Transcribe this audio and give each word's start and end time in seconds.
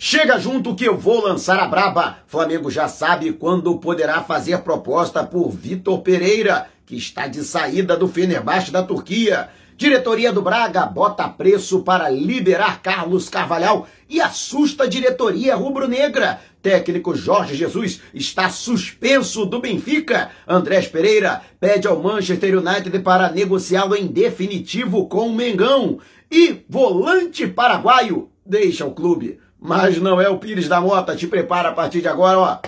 Chega 0.00 0.38
junto 0.38 0.76
que 0.76 0.84
eu 0.84 0.96
vou 0.96 1.20
lançar 1.20 1.58
a 1.58 1.66
braba. 1.66 2.18
Flamengo 2.28 2.70
já 2.70 2.86
sabe 2.86 3.32
quando 3.32 3.76
poderá 3.78 4.22
fazer 4.22 4.58
proposta 4.58 5.24
por 5.24 5.50
Vitor 5.50 6.02
Pereira, 6.02 6.68
que 6.86 6.94
está 6.94 7.26
de 7.26 7.42
saída 7.42 7.96
do 7.96 8.06
Fenerbahçe 8.06 8.70
da 8.70 8.80
Turquia. 8.80 9.48
Diretoria 9.76 10.32
do 10.32 10.40
Braga 10.40 10.86
bota 10.86 11.28
preço 11.28 11.80
para 11.80 12.08
liberar 12.08 12.80
Carlos 12.80 13.28
Carvalhal 13.28 13.88
e 14.08 14.20
assusta 14.20 14.84
a 14.84 14.86
diretoria 14.86 15.56
rubro-negra. 15.56 16.40
Técnico 16.62 17.16
Jorge 17.16 17.56
Jesus 17.56 18.00
está 18.14 18.48
suspenso 18.50 19.46
do 19.46 19.60
Benfica. 19.60 20.30
Andrés 20.46 20.86
Pereira 20.86 21.42
pede 21.58 21.88
ao 21.88 22.00
Manchester 22.00 22.56
United 22.56 22.96
para 23.00 23.32
negociá-lo 23.32 23.96
em 23.96 24.06
definitivo 24.06 25.08
com 25.08 25.28
o 25.28 25.34
Mengão. 25.34 25.98
E 26.30 26.64
volante 26.68 27.48
paraguaio 27.48 28.30
deixa 28.46 28.86
o 28.86 28.92
clube. 28.92 29.40
Mas 29.60 29.98
não 29.98 30.20
é 30.20 30.28
o 30.28 30.38
Pires 30.38 30.68
da 30.68 30.80
Mota. 30.80 31.16
Te 31.16 31.26
prepara 31.26 31.70
a 31.70 31.72
partir 31.72 32.00
de 32.00 32.08
agora, 32.08 32.38
ó. 32.38 32.58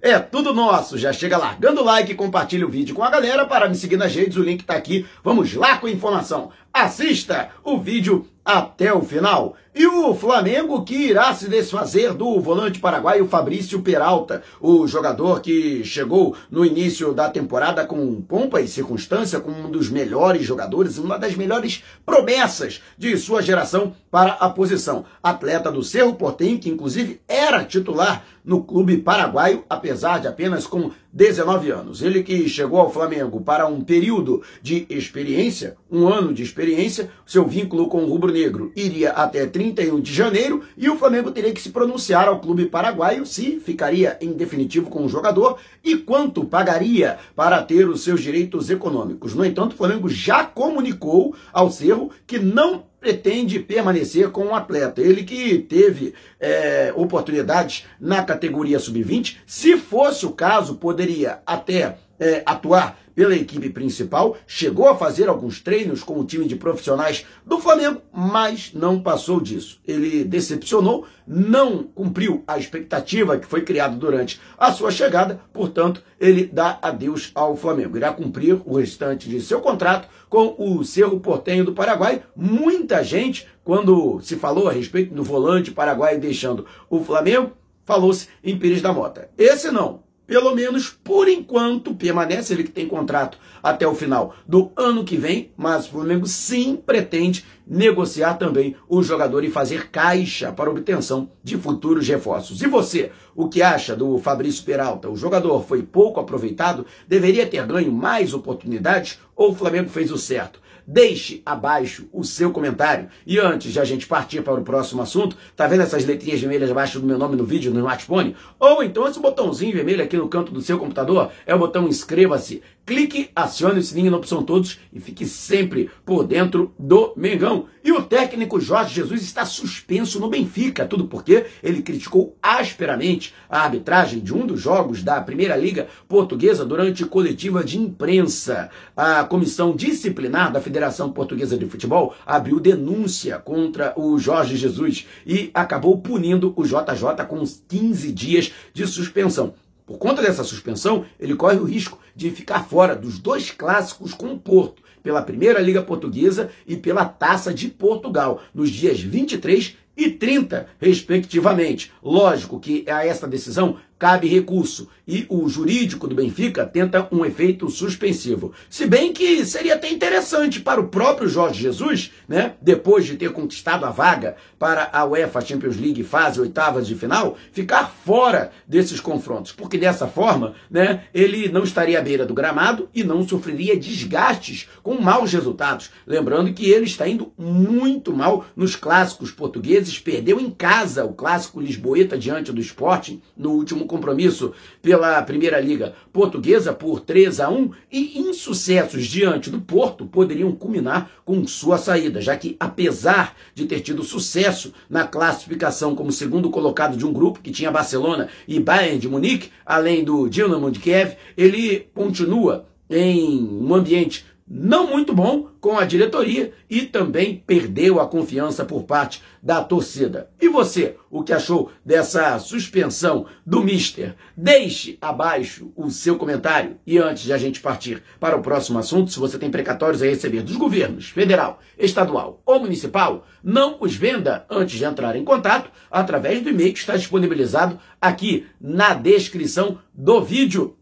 É 0.00 0.18
tudo 0.18 0.52
nosso. 0.52 0.98
Já 0.98 1.12
chega 1.12 1.36
largando 1.36 1.80
o 1.80 1.84
like 1.84 2.14
compartilha 2.14 2.66
o 2.66 2.70
vídeo 2.70 2.94
com 2.94 3.02
a 3.02 3.10
galera 3.10 3.44
para 3.46 3.68
me 3.68 3.74
seguir 3.74 3.96
nas 3.96 4.14
redes. 4.14 4.36
O 4.36 4.42
link 4.42 4.64
tá 4.64 4.74
aqui. 4.74 5.06
Vamos 5.24 5.54
lá 5.54 5.78
com 5.78 5.86
a 5.86 5.90
informação. 5.90 6.50
Assista 6.76 7.48
o 7.64 7.78
vídeo 7.78 8.26
até 8.44 8.92
o 8.92 9.00
final. 9.00 9.56
E 9.74 9.86
o 9.86 10.14
Flamengo 10.14 10.84
que 10.84 10.94
irá 10.94 11.34
se 11.34 11.48
desfazer 11.48 12.12
do 12.12 12.38
volante 12.38 12.78
paraguaio 12.78 13.26
Fabrício 13.26 13.80
Peralta, 13.80 14.42
o 14.60 14.86
jogador 14.86 15.40
que 15.40 15.82
chegou 15.84 16.36
no 16.50 16.66
início 16.66 17.14
da 17.14 17.30
temporada 17.30 17.86
com 17.86 18.20
pompa 18.20 18.60
e 18.60 18.68
circunstância 18.68 19.40
como 19.40 19.56
um 19.56 19.70
dos 19.70 19.88
melhores 19.88 20.44
jogadores, 20.44 20.98
uma 20.98 21.18
das 21.18 21.34
melhores 21.34 21.82
promessas 22.04 22.82
de 22.96 23.16
sua 23.16 23.40
geração 23.40 23.94
para 24.10 24.32
a 24.32 24.48
posição. 24.50 25.06
Atleta 25.22 25.72
do 25.72 25.82
Cerro 25.82 26.14
Portem, 26.14 26.58
que 26.58 26.68
inclusive 26.68 27.22
era 27.26 27.64
titular 27.64 28.22
no 28.44 28.62
clube 28.62 28.98
paraguaio, 28.98 29.64
apesar 29.68 30.20
de 30.20 30.28
apenas 30.28 30.66
com 30.66 30.90
19 31.16 31.70
anos. 31.70 32.02
Ele 32.02 32.22
que 32.22 32.46
chegou 32.46 32.78
ao 32.78 32.92
Flamengo 32.92 33.40
para 33.40 33.66
um 33.66 33.80
período 33.80 34.42
de 34.60 34.86
experiência, 34.90 35.78
um 35.90 36.06
ano 36.06 36.34
de 36.34 36.42
experiência, 36.42 37.10
seu 37.24 37.46
vínculo 37.46 37.88
com 37.88 38.04
o 38.04 38.06
rubro-negro 38.06 38.70
iria 38.76 39.12
até 39.12 39.46
31 39.46 39.98
de 39.98 40.12
janeiro 40.12 40.62
e 40.76 40.90
o 40.90 40.98
Flamengo 40.98 41.30
teria 41.30 41.54
que 41.54 41.62
se 41.62 41.70
pronunciar 41.70 42.28
ao 42.28 42.38
clube 42.38 42.66
paraguaio 42.66 43.24
se 43.24 43.58
ficaria 43.60 44.18
em 44.20 44.34
definitivo 44.34 44.90
com 44.90 45.06
o 45.06 45.08
jogador 45.08 45.56
e 45.82 45.96
quanto 45.96 46.44
pagaria 46.44 47.16
para 47.34 47.62
ter 47.62 47.88
os 47.88 48.04
seus 48.04 48.20
direitos 48.20 48.68
econômicos. 48.68 49.34
No 49.34 49.44
entanto, 49.44 49.72
o 49.72 49.76
Flamengo 49.76 50.10
já 50.10 50.44
comunicou 50.44 51.34
ao 51.50 51.70
Cerro 51.70 52.10
que 52.26 52.38
não 52.38 52.84
pretende 53.06 53.60
permanecer 53.60 54.30
com 54.30 54.46
o 54.46 54.54
atleta. 54.54 55.00
Ele 55.00 55.22
que 55.22 55.58
teve 55.58 56.12
é, 56.40 56.92
oportunidades 56.96 57.86
na 58.00 58.24
categoria 58.24 58.80
sub-20, 58.80 59.36
se 59.46 59.76
fosse 59.76 60.26
o 60.26 60.32
caso, 60.32 60.74
poderia 60.74 61.38
até 61.46 61.98
é, 62.18 62.42
atuar 62.44 62.98
pela 63.16 63.34
equipe 63.34 63.70
principal, 63.70 64.36
chegou 64.46 64.90
a 64.90 64.94
fazer 64.94 65.26
alguns 65.26 65.58
treinos 65.58 66.04
com 66.04 66.20
o 66.20 66.24
time 66.24 66.46
de 66.46 66.54
profissionais 66.54 67.24
do 67.46 67.58
Flamengo, 67.58 68.02
mas 68.12 68.72
não 68.74 69.00
passou 69.00 69.40
disso. 69.40 69.80
Ele 69.88 70.22
decepcionou, 70.22 71.06
não 71.26 71.82
cumpriu 71.82 72.44
a 72.46 72.58
expectativa 72.58 73.38
que 73.38 73.46
foi 73.46 73.62
criada 73.62 73.96
durante 73.96 74.38
a 74.58 74.70
sua 74.70 74.90
chegada, 74.90 75.40
portanto, 75.50 76.02
ele 76.20 76.44
dá 76.44 76.78
adeus 76.82 77.32
ao 77.34 77.56
Flamengo. 77.56 77.96
Irá 77.96 78.12
cumprir 78.12 78.60
o 78.66 78.76
restante 78.76 79.30
de 79.30 79.40
seu 79.40 79.60
contrato 79.62 80.08
com 80.28 80.54
o 80.58 80.84
Cerro 80.84 81.18
Portenho 81.18 81.64
do 81.64 81.72
Paraguai. 81.72 82.22
Muita 82.36 83.02
gente, 83.02 83.48
quando 83.64 84.20
se 84.20 84.36
falou 84.36 84.68
a 84.68 84.72
respeito 84.72 85.14
do 85.14 85.24
volante 85.24 85.70
paraguaio 85.70 86.20
deixando 86.20 86.66
o 86.90 87.02
Flamengo, 87.02 87.52
falou-se 87.86 88.28
em 88.44 88.58
Pires 88.58 88.82
da 88.82 88.92
Mota. 88.92 89.30
Esse 89.38 89.70
não 89.70 90.05
pelo 90.26 90.54
menos 90.54 90.90
por 90.90 91.28
enquanto, 91.28 91.94
permanece 91.94 92.52
ele 92.52 92.64
que 92.64 92.70
tem 92.70 92.88
contrato 92.88 93.38
até 93.62 93.86
o 93.86 93.94
final 93.94 94.34
do 94.46 94.72
ano 94.76 95.04
que 95.04 95.16
vem, 95.16 95.50
mas 95.56 95.86
o 95.86 95.90
Flamengo 95.90 96.26
sim 96.26 96.76
pretende 96.76 97.44
negociar 97.66 98.34
também 98.34 98.76
o 98.88 99.02
jogador 99.02 99.42
e 99.44 99.50
fazer 99.50 99.90
caixa 99.90 100.52
para 100.52 100.70
obtenção 100.70 101.30
de 101.42 101.56
futuros 101.56 102.06
reforços. 102.06 102.62
E 102.62 102.66
você, 102.66 103.10
o 103.34 103.48
que 103.48 103.62
acha 103.62 103.96
do 103.96 104.18
Fabrício 104.18 104.64
Peralta? 104.64 105.10
O 105.10 105.16
jogador 105.16 105.64
foi 105.64 105.82
pouco 105.82 106.20
aproveitado, 106.20 106.86
deveria 107.08 107.46
ter 107.46 107.66
ganho 107.66 107.90
mais 107.90 108.32
oportunidades 108.32 109.18
ou 109.34 109.50
o 109.50 109.54
Flamengo 109.54 109.88
fez 109.88 110.12
o 110.12 110.18
certo? 110.18 110.60
Deixe 110.88 111.42
abaixo 111.44 112.08
o 112.12 112.22
seu 112.22 112.52
comentário. 112.52 113.08
E 113.26 113.40
antes 113.40 113.72
de 113.72 113.80
a 113.80 113.84
gente 113.84 114.06
partir 114.06 114.42
para 114.42 114.60
o 114.60 114.62
próximo 114.62 115.02
assunto, 115.02 115.36
tá 115.56 115.66
vendo 115.66 115.82
essas 115.82 116.04
letrinhas 116.04 116.40
vermelhas 116.40 116.70
abaixo 116.70 117.00
do 117.00 117.06
meu 117.06 117.18
nome 117.18 117.34
no 117.34 117.44
vídeo 117.44 117.72
no 117.72 117.80
smartphone? 117.80 118.36
Ou 118.60 118.84
então 118.84 119.08
esse 119.08 119.18
botãozinho 119.18 119.74
vermelho 119.74 120.04
aqui 120.04 120.16
no 120.16 120.28
canto 120.28 120.52
do 120.52 120.60
seu 120.60 120.78
computador 120.78 121.32
é 121.44 121.52
o 121.52 121.58
botão 121.58 121.88
inscreva-se. 121.88 122.62
Clique, 122.86 123.30
acione 123.34 123.80
o 123.80 123.82
sininho 123.82 124.12
na 124.12 124.16
opção 124.16 124.44
todos 124.44 124.78
e 124.92 125.00
fique 125.00 125.26
sempre 125.26 125.90
por 126.04 126.24
dentro 126.24 126.72
do 126.78 127.12
Mengão. 127.16 127.66
E 127.82 127.90
o 127.90 128.00
técnico 128.00 128.60
Jorge 128.60 128.94
Jesus 128.94 129.22
está 129.22 129.44
suspenso 129.44 130.20
no 130.20 130.30
Benfica, 130.30 130.86
tudo 130.86 131.08
porque 131.08 131.46
ele 131.64 131.82
criticou 131.82 132.36
asperamente 132.40 133.34
a 133.50 133.62
arbitragem 133.62 134.20
de 134.20 134.32
um 134.32 134.46
dos 134.46 134.60
jogos 134.60 135.02
da 135.02 135.20
Primeira 135.20 135.56
Liga 135.56 135.88
Portuguesa 136.06 136.64
durante 136.64 137.04
coletiva 137.04 137.64
de 137.64 137.76
imprensa. 137.76 138.70
A 138.96 139.24
comissão 139.24 139.74
disciplinar 139.74 140.52
da 140.52 140.60
Federação 140.60 141.10
Portuguesa 141.10 141.58
de 141.58 141.66
Futebol 141.66 142.14
abriu 142.24 142.60
denúncia 142.60 143.40
contra 143.40 143.94
o 143.96 144.16
Jorge 144.16 144.56
Jesus 144.56 145.08
e 145.26 145.50
acabou 145.52 145.98
punindo 145.98 146.54
o 146.54 146.62
JJ 146.62 147.26
com 147.28 147.42
15 147.68 148.12
dias 148.12 148.52
de 148.72 148.86
suspensão. 148.86 149.54
Por 149.86 149.98
conta 149.98 150.20
dessa 150.20 150.42
suspensão, 150.42 151.06
ele 151.18 151.36
corre 151.36 151.58
o 151.58 151.64
risco 151.64 152.00
de 152.14 152.30
ficar 152.32 152.64
fora 152.64 152.96
dos 152.96 153.20
dois 153.20 153.52
clássicos 153.52 154.12
com 154.12 154.32
o 154.32 154.38
Porto, 154.38 154.82
pela 155.00 155.22
Primeira 155.22 155.60
Liga 155.60 155.80
Portuguesa 155.80 156.50
e 156.66 156.76
pela 156.76 157.04
Taça 157.04 157.54
de 157.54 157.68
Portugal, 157.68 158.42
nos 158.52 158.68
dias 158.68 159.00
23 159.00 159.76
e 159.96 160.10
30, 160.10 160.66
respectivamente. 160.80 161.92
Lógico 162.02 162.58
que 162.58 162.84
a 162.90 163.06
essa 163.06 163.28
decisão 163.28 163.76
cabe 163.98 164.28
recurso 164.28 164.88
e 165.06 165.24
o 165.28 165.48
jurídico 165.48 166.08
do 166.08 166.14
Benfica 166.14 166.66
tenta 166.66 167.08
um 167.12 167.24
efeito 167.24 167.70
suspensivo. 167.70 168.52
Se 168.68 168.86
bem 168.86 169.12
que 169.12 169.44
seria 169.46 169.74
até 169.74 169.88
interessante 169.88 170.60
para 170.60 170.80
o 170.80 170.88
próprio 170.88 171.28
Jorge 171.28 171.62
Jesus, 171.62 172.12
né, 172.28 172.54
depois 172.60 173.06
de 173.06 173.16
ter 173.16 173.30
conquistado 173.30 173.84
a 173.84 173.90
vaga 173.90 174.36
para 174.58 174.90
a 174.92 175.04
UEFA 175.04 175.40
Champions 175.40 175.76
League 175.76 176.02
fase 176.02 176.40
oitavas 176.40 176.86
de 176.86 176.96
final, 176.96 177.36
ficar 177.52 177.88
fora 178.04 178.50
desses 178.66 178.98
confrontos, 178.98 179.52
porque 179.52 179.78
dessa 179.78 180.08
forma, 180.08 180.54
né, 180.68 181.04
ele 181.14 181.48
não 181.48 181.62
estaria 181.62 181.98
à 181.98 182.02
beira 182.02 182.26
do 182.26 182.34
gramado 182.34 182.88
e 182.92 183.04
não 183.04 183.26
sofreria 183.26 183.78
desgastes 183.78 184.68
com 184.82 185.00
maus 185.00 185.32
resultados. 185.32 185.90
Lembrando 186.06 186.52
que 186.52 186.68
ele 186.68 186.86
está 186.86 187.08
indo 187.08 187.32
muito 187.38 188.12
mal 188.12 188.44
nos 188.56 188.74
clássicos 188.74 189.30
portugueses, 189.30 189.98
perdeu 190.00 190.40
em 190.40 190.50
casa 190.50 191.04
o 191.04 191.12
clássico 191.12 191.60
Lisboeta 191.60 192.18
diante 192.18 192.52
do 192.52 192.60
Sporting 192.60 193.22
no 193.36 193.50
último 193.50 193.85
compromisso 193.86 194.52
pela 194.82 195.22
Primeira 195.22 195.60
Liga 195.60 195.94
Portuguesa 196.12 196.72
por 196.72 197.00
3 197.00 197.40
a 197.40 197.50
1 197.50 197.70
e 197.90 198.18
insucessos 198.18 199.06
diante 199.06 199.50
do 199.50 199.60
Porto 199.60 200.06
poderiam 200.06 200.52
culminar 200.52 201.10
com 201.24 201.46
sua 201.46 201.78
saída, 201.78 202.20
já 202.20 202.36
que 202.36 202.56
apesar 202.58 203.34
de 203.54 203.66
ter 203.66 203.80
tido 203.80 204.02
sucesso 204.02 204.72
na 204.88 205.06
classificação 205.06 205.94
como 205.94 206.12
segundo 206.12 206.50
colocado 206.50 206.96
de 206.96 207.06
um 207.06 207.12
grupo 207.12 207.40
que 207.40 207.50
tinha 207.50 207.70
Barcelona 207.70 208.28
e 208.46 208.60
Bayern 208.60 208.98
de 208.98 209.08
Munique, 209.08 209.50
além 209.64 210.04
do 210.04 210.28
Dinamo 210.28 210.70
de 210.70 210.80
Kiev, 210.80 211.16
ele 211.36 211.88
continua 211.94 212.66
em 212.88 213.44
um 213.44 213.74
ambiente 213.74 214.24
não 214.48 214.86
muito 214.86 215.12
bom 215.12 215.48
com 215.60 215.76
a 215.76 215.84
diretoria 215.84 216.52
e 216.70 216.82
também 216.82 217.42
perdeu 217.44 218.00
a 218.00 218.06
confiança 218.06 218.64
por 218.64 218.84
parte 218.84 219.22
da 219.42 219.62
torcida. 219.62 220.30
E 220.40 220.48
você, 220.48 220.96
o 221.10 221.22
que 221.22 221.32
achou 221.32 221.72
dessa 221.84 222.38
suspensão 222.38 223.26
do 223.44 223.62
Mister? 223.62 224.14
Deixe 224.36 224.96
abaixo 225.00 225.72
o 225.74 225.90
seu 225.90 226.16
comentário. 226.16 226.76
E 226.86 226.98
antes 226.98 227.24
de 227.24 227.32
a 227.32 227.38
gente 227.38 227.60
partir 227.60 228.02
para 228.20 228.36
o 228.36 228.42
próximo 228.42 228.78
assunto, 228.78 229.10
se 229.10 229.18
você 229.18 229.38
tem 229.38 229.50
precatórios 229.50 230.02
a 230.02 230.06
receber 230.06 230.42
dos 230.42 230.56
governos 230.56 231.08
federal, 231.08 231.60
estadual 231.76 232.40
ou 232.46 232.60
municipal, 232.60 233.26
não 233.42 233.78
os 233.80 233.96
venda 233.96 234.46
antes 234.48 234.78
de 234.78 234.84
entrar 234.84 235.16
em 235.16 235.24
contato 235.24 235.70
através 235.90 236.40
do 236.42 236.50
e-mail 236.50 236.72
que 236.72 236.78
está 236.78 236.96
disponibilizado 236.96 237.78
aqui 238.00 238.46
na 238.60 238.94
descrição 238.94 239.78
do 239.92 240.22
vídeo. 240.22 240.76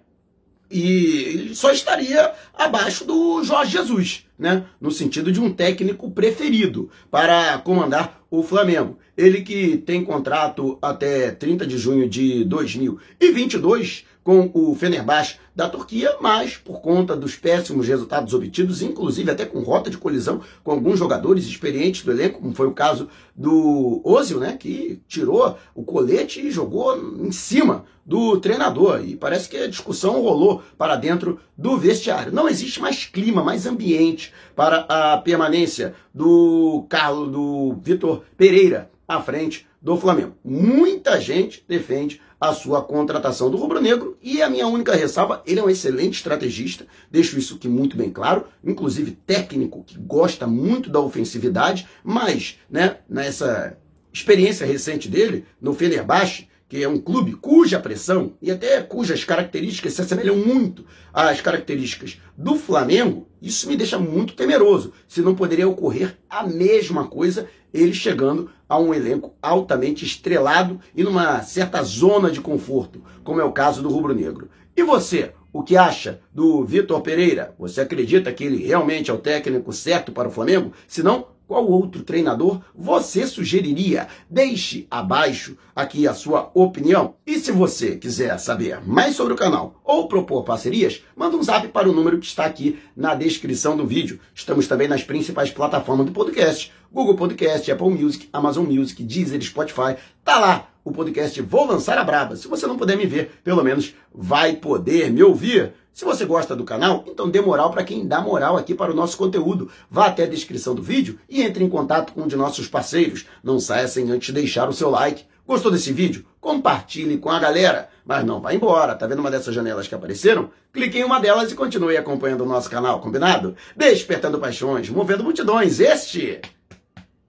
e 0.73 1.51
só 1.53 1.71
estaria 1.71 2.33
abaixo 2.53 3.05
do 3.05 3.43
Jorge 3.43 3.73
Jesus, 3.73 4.25
né? 4.37 4.65
No 4.81 4.89
sentido 4.89 5.31
de 5.31 5.39
um 5.39 5.53
técnico 5.53 6.09
preferido 6.09 6.89
para 7.11 7.59
comandar 7.59 8.21
o 8.31 8.41
Flamengo. 8.41 8.97
Ele 9.15 9.41
que 9.41 9.77
tem 9.77 10.03
contrato 10.03 10.79
até 10.81 11.29
30 11.29 11.67
de 11.67 11.77
junho 11.77 12.09
de 12.09 12.43
2022 12.45 14.05
com 14.23 14.49
o 14.53 14.73
Fenerbahçe 14.75 15.37
da 15.55 15.69
Turquia, 15.69 16.15
mas 16.19 16.57
por 16.57 16.81
conta 16.81 17.15
dos 17.15 17.35
péssimos 17.35 17.87
resultados 17.87 18.33
obtidos, 18.33 18.81
inclusive 18.81 19.29
até 19.29 19.45
com 19.45 19.61
rota 19.61 19.89
de 19.89 19.97
colisão 19.97 20.41
com 20.63 20.71
alguns 20.71 20.97
jogadores 20.97 21.45
experientes 21.45 22.03
do 22.03 22.11
elenco, 22.11 22.39
como 22.39 22.55
foi 22.55 22.67
o 22.67 22.73
caso 22.73 23.09
do 23.35 24.01
Ozil, 24.03 24.39
né, 24.39 24.57
que 24.57 25.01
tirou 25.07 25.57
o 25.75 25.83
colete 25.83 26.39
e 26.41 26.51
jogou 26.51 26.97
em 26.97 27.31
cima 27.31 27.85
do 28.05 28.37
treinador. 28.37 29.03
E 29.05 29.15
parece 29.15 29.47
que 29.49 29.57
a 29.57 29.67
discussão 29.67 30.21
rolou 30.21 30.61
para 30.77 30.95
dentro 30.95 31.39
do 31.57 31.77
vestiário. 31.77 32.31
Não 32.31 32.49
existe 32.49 32.81
mais 32.81 33.05
clima, 33.05 33.43
mais 33.43 33.65
ambiente 33.65 34.33
para 34.55 34.85
a 34.89 35.17
permanência 35.17 35.93
do 36.13 36.85
Carlos, 36.89 37.31
do 37.31 37.77
Vitor 37.81 38.23
Pereira 38.37 38.89
à 39.07 39.21
frente 39.21 39.67
do 39.83 39.97
Flamengo. 39.97 40.37
Muita 40.43 41.19
gente 41.19 41.63
defende 41.67 42.21
a 42.39 42.53
sua 42.53 42.81
contratação 42.81 43.51
do 43.51 43.57
Rubro 43.57 43.81
Negro 43.81 44.17
e 44.21 44.41
a 44.41 44.49
minha 44.49 44.65
única 44.65 44.95
ressalva, 44.95 45.43
ele 45.45 45.59
é 45.59 45.63
um 45.63 45.69
excelente 45.69 46.15
estrategista, 46.15 46.87
deixo 47.11 47.37
isso 47.37 47.55
aqui 47.55 47.67
muito 47.67 47.97
bem 47.97 48.09
claro, 48.09 48.45
inclusive 48.63 49.11
técnico 49.11 49.83
que 49.85 49.97
gosta 49.97 50.47
muito 50.47 50.89
da 50.89 50.99
ofensividade, 50.99 51.87
mas, 52.03 52.57
né, 52.69 52.97
nessa 53.09 53.77
experiência 54.11 54.65
recente 54.65 55.09
dele 55.09 55.45
no 55.59 55.73
Fenerbahçe, 55.73 56.47
que 56.73 56.81
é 56.81 56.89
um 56.89 56.97
clube 56.97 57.33
cuja 57.33 57.79
pressão 57.79 58.33
e 58.41 58.49
até 58.49 58.81
cujas 58.81 59.23
características 59.23 59.93
se 59.93 60.01
assemelham 60.01 60.35
muito 60.35 60.83
às 61.13 61.39
características 61.39 62.19
do 62.35 62.55
Flamengo, 62.55 63.27
isso 63.39 63.67
me 63.67 63.77
deixa 63.77 63.99
muito 63.99 64.33
temeroso. 64.33 64.91
Se 65.07 65.21
não 65.21 65.35
poderia 65.35 65.69
ocorrer 65.69 66.17
a 66.27 66.41
mesma 66.41 67.05
coisa, 67.07 67.47
ele 67.71 67.93
chegando 67.93 68.49
a 68.67 68.79
um 68.79 68.91
elenco 68.91 69.35
altamente 69.39 70.03
estrelado 70.03 70.79
e 70.95 71.03
numa 71.03 71.43
certa 71.43 71.83
zona 71.83 72.31
de 72.31 72.41
conforto, 72.41 73.03
como 73.23 73.39
é 73.39 73.43
o 73.43 73.51
caso 73.51 73.83
do 73.83 73.89
Rubro 73.89 74.15
Negro. 74.15 74.49
E 74.75 74.81
você, 74.81 75.31
o 75.53 75.61
que 75.61 75.77
acha 75.77 76.21
do 76.33 76.65
Vitor 76.65 77.01
Pereira? 77.01 77.53
Você 77.59 77.81
acredita 77.81 78.33
que 78.33 78.45
ele 78.45 78.65
realmente 78.65 79.11
é 79.11 79.13
o 79.13 79.19
técnico 79.19 79.71
certo 79.71 80.11
para 80.11 80.27
o 80.27 80.31
Flamengo? 80.31 80.73
Se 80.87 81.03
não, 81.03 81.27
qual 81.53 81.69
outro 81.69 82.01
treinador 82.01 82.61
você 82.73 83.27
sugeriria? 83.27 84.07
Deixe 84.27 84.87
abaixo 84.89 85.55
aqui 85.75 86.07
a 86.07 86.13
sua 86.15 86.49
opinião. 86.55 87.13
E 87.27 87.37
se 87.37 87.51
você 87.51 87.95
quiser 87.95 88.39
saber 88.39 88.81
mais 88.83 89.15
sobre 89.15 89.33
o 89.33 89.37
canal 89.37 89.79
ou 89.83 90.07
propor 90.07 90.43
parcerias, 90.43 91.03
manda 91.15 91.37
um 91.37 91.43
zap 91.43 91.67
para 91.67 91.87
o 91.87 91.93
número 91.93 92.17
que 92.17 92.25
está 92.25 92.45
aqui 92.45 92.79
na 92.97 93.13
descrição 93.13 93.77
do 93.77 93.85
vídeo. 93.85 94.19
Estamos 94.33 94.67
também 94.67 94.87
nas 94.87 95.03
principais 95.03 95.51
plataformas 95.51 96.07
do 96.07 96.11
podcast: 96.11 96.73
Google 96.91 97.15
Podcast, 97.15 97.71
Apple 97.71 97.89
Music, 97.89 98.27
Amazon 98.33 98.65
Music, 98.65 99.03
Deezer, 99.03 99.39
Spotify. 99.43 99.95
Tá 100.23 100.39
lá 100.39 100.69
o 100.83 100.91
podcast 100.91 101.39
Vou 101.39 101.67
Lançar 101.67 101.99
a 101.99 102.03
Braba. 102.03 102.35
Se 102.35 102.47
você 102.47 102.65
não 102.65 102.77
puder 102.77 102.97
me 102.97 103.05
ver, 103.05 103.39
pelo 103.43 103.63
menos 103.63 103.93
vai 104.11 104.55
poder 104.55 105.11
me 105.11 105.21
ouvir. 105.21 105.71
Se 105.93 106.03
você 106.03 106.25
gosta 106.25 106.55
do 106.55 106.63
canal, 106.63 107.03
então 107.05 107.29
dê 107.29 107.39
moral 107.39 107.69
para 107.69 107.83
quem 107.83 108.07
dá 108.07 108.19
moral 108.19 108.57
aqui 108.57 108.73
para 108.73 108.91
o 108.91 108.95
nosso 108.95 109.15
conteúdo. 109.15 109.69
Vá 109.91 110.07
até 110.07 110.23
a 110.23 110.27
descrição 110.27 110.73
do 110.73 110.81
vídeo 110.81 111.19
e 111.29 111.43
entre 111.43 111.63
em 111.63 111.69
contato 111.69 112.13
com 112.13 112.21
um 112.21 112.27
de 112.27 112.35
nossos 112.35 112.67
parceiros. 112.67 113.27
Não 113.43 113.59
saia 113.59 113.87
sem 113.87 114.09
antes 114.09 114.33
deixar 114.33 114.67
o 114.67 114.73
seu 114.73 114.89
like. 114.89 115.23
Gostou 115.45 115.71
desse 115.71 115.93
vídeo? 115.93 116.25
Compartilhe 116.41 117.19
com 117.19 117.29
a 117.29 117.37
galera. 117.37 117.89
Mas 118.03 118.25
não 118.25 118.41
vá 118.41 118.55
embora, 118.55 118.95
tá 118.95 119.05
vendo 119.05 119.19
uma 119.19 119.29
dessas 119.29 119.53
janelas 119.53 119.87
que 119.87 119.93
apareceram? 119.93 120.49
Clique 120.73 120.97
em 120.97 121.03
uma 121.03 121.19
delas 121.19 121.51
e 121.51 121.55
continue 121.55 121.95
acompanhando 121.95 122.41
o 122.41 122.47
nosso 122.47 122.71
canal, 122.71 122.99
combinado? 122.99 123.55
Despertando 123.77 124.39
paixões, 124.39 124.89
movendo 124.89 125.23
multidões. 125.23 125.79
Este 125.79 126.41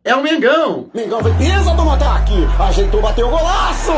é 0.03 0.17
o 0.17 0.23
Mengão. 0.23 0.89
Mengão 0.95 1.23
fez 1.23 1.37
pisa 1.37 1.75
do 1.75 1.91
ataque, 1.91 2.33
ajeitou, 2.59 3.03
bateu 3.03 3.27
o 3.27 3.31
golaço! 3.31 3.93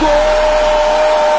Gol! 0.00 1.33